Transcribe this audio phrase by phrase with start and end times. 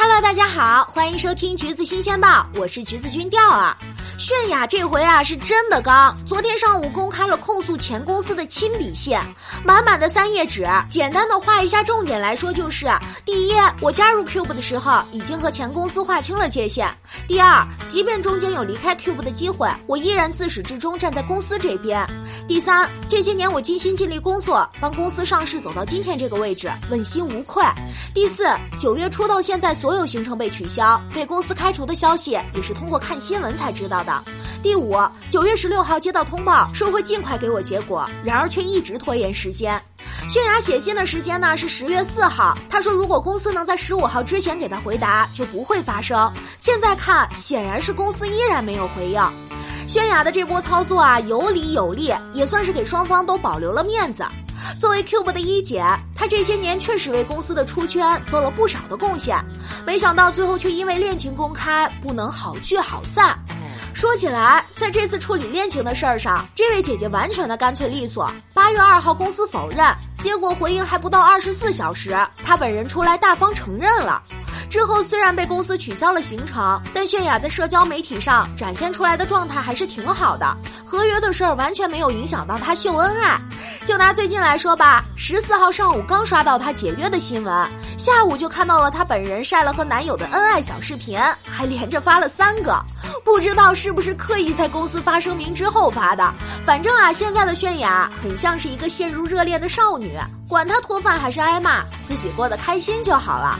[0.00, 3.76] Hello，大家好，欢迎收听橘子新鲜报，我是橘子君钓儿。
[4.16, 9.18] 泫雅这回啊是真的刚，昨天上午公开了控诉前公司的亲笔信，
[9.64, 10.64] 满满的三页纸。
[10.88, 12.86] 简单的画一下重点来说，就是
[13.24, 16.86] 第一，我加入 Cube 的时候已经和前公司划清了界限；
[17.26, 22.06] 第二，即便中间有离开 Cube 的机会，我依然自始至终站在公司这边；
[22.46, 27.64] 第三，这些年我尽心尽力工作，帮公司上市走到今天这个位置，问心无愧；
[28.14, 28.46] 第四，
[28.78, 34.22] 九月初到现在所所有行程被取消、被公司开除的消息，也是通过看新闻才知道的。
[34.62, 34.94] 第五，
[35.30, 39.82] 九月十六号接到通报，说会尽快给我结果，然而却一直拖延时间。
[40.28, 46.30] 泫雅写信的时间呢是十月四号，她说如果公司能在十五号之前给她回答，就不会发生。
[46.58, 49.18] 现在看，显然是公司依然没有回应。
[49.88, 54.22] 泫雅的这波操作啊，有理有利，也算是给双方都保留了面子。
[54.78, 59.38] 作为 Cube 的一姐，她这些年确实为公司的出圈做了不少的贡献，
[59.86, 63.38] 没想到最后却因为恋情公开，不能好聚好散。
[63.94, 68.30] 说起来，在这次处理恋情的事儿上，这位姐姐完全的干脆利索。
[68.54, 69.84] 八月二号，公司否认，
[70.22, 74.22] 结果回应还不到二十四小时，她本人出来大方承认了。
[74.68, 80.56] 之后虽然被公司取消了行程，但泫雅在社交媒体上展现出来的状态还是挺好的。
[80.84, 83.38] 合约的事儿完全没有影响到她秀恩爱。
[83.84, 92.78] 就拿最近来说吧，十四号上午刚刷到她解约的新闻，下午就看到了她本人晒了和男友的恩爱小视频，还连着发了三个。
[93.24, 96.34] 不知道是不是刻意在公司发声明之后发的。
[96.64, 103.58] 反正啊，现在的泫雅很像是一个陷入热恋的少女，管她脱饭还是挨骂，自己过得开心就好了。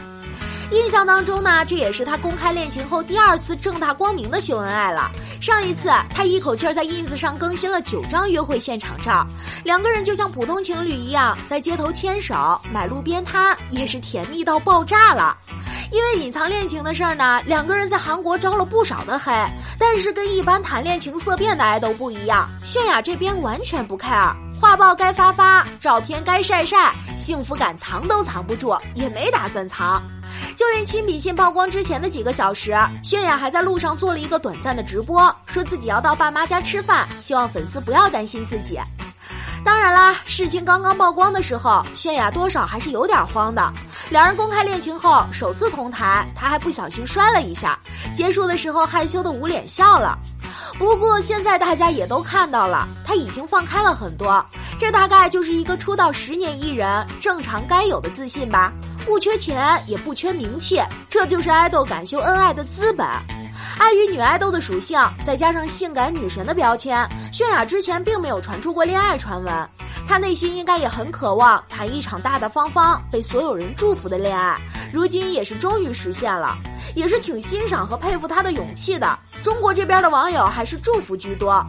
[0.70, 5.10] 印象当中呢，这也是他公开恋情后第二次正大光明的秀恩爱了。
[5.41, 9.27] 上一次他一口气儿在 ins 上更新了九张约会现场照，
[9.64, 15.36] 两个人就像普通情侣一样在街头牵手、买路边摊，也是甜蜜到爆炸了。
[15.91, 19.32] 因为隐藏恋情的事儿呢，两个人在韩国招了不少的黑。
[19.78, 30.03] 但是跟一般谈恋情色变的爱豆不一样，泫雅这边完全不 care，画报该发发，照片该晒晒，幸福感藏都藏不住，也没打算藏。
[30.58, 38.76] 就连亲笔信曝光之前的几个小时，泫雅还在路上做了一个短暂的直播，说自己要到爸妈家吃饭，希望粉丝不要担心自己。
[39.64, 43.72] 当然啦，事情刚刚曝光的时候，泫雅多少还是有点慌的。
[44.10, 47.78] 两人公开恋情后首次同台，她还不小心摔了一下，
[48.12, 50.19] 结束的时候害羞的捂脸笑了。
[50.76, 54.44] 不过现在大家也都看到了，她已经放开了很多，
[54.76, 58.72] 这大概就是一个出道十年艺人正常该有的自信吧。
[59.08, 63.06] 不缺钱，也不缺名气，这就是爱豆敢秀恩爱的资本。
[63.78, 69.69] 碍于女爱豆的属性，再加上性感女神的标签，泫雅之前并没有传出过恋爱传闻。
[70.06, 74.60] 她内心应该也很渴望谈一场大大方方、被所有人祝福的恋爱，
[74.92, 76.54] 如今也是终于实现了，
[76.94, 79.19] 也是挺欣赏和佩服她的勇气的。
[79.42, 81.64] 中国这边的网友还是祝福居多，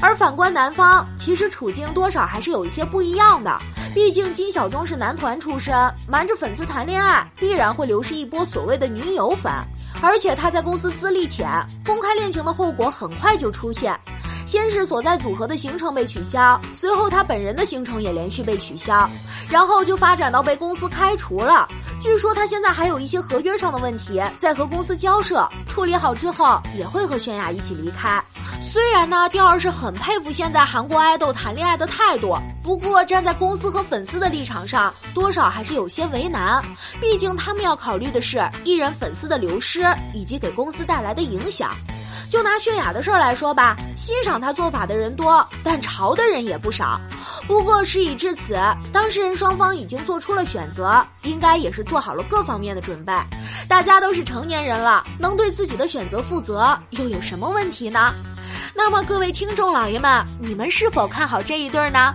[0.00, 3.58] 而反观男方，其实处境多少还是有一些不一样的。
[3.94, 5.74] 毕竟金小钟是男团出身，
[6.06, 9.52] 瞒着粉丝谈恋爱，必然会流失一波所谓的女友粉。
[10.00, 11.48] 而且他在公司资历浅，
[11.84, 13.98] 公开恋情的后果很快就出现。
[14.46, 19.10] 先是所在组合的行程被取消，随后他本人的行程也连续被取消，
[19.50, 21.68] 然后就发展到被公司开除了。
[22.00, 28.22] 据说他现在还有一些合约上的问题在和公司交涉，处理好之后也会和泫雅一起离开。
[28.70, 36.62] 虽然呢，第二是很佩服现在韩国爱豆谈恋爱的态度，不过站在公司和粉丝的立场上，多少还是有些为难。
[37.00, 41.74] 毕竟他们要考虑的是艺人粉丝的流失以及给公司带来的影响。
[42.28, 47.00] 就拿泫雅的事儿来说吧，欣赏她做法的人多，但嘲的人也不少。
[47.46, 48.54] 不过事已至此，
[48.92, 53.14] 当事人双方已经做出了选择，应该也是做好了各方面的准备。
[53.66, 58.12] 大家都是成年人了，能对自己的选择负责，又有什么问题呢？
[58.78, 62.14] 那么各位听众老爷们，你们是否看好这一对儿呢？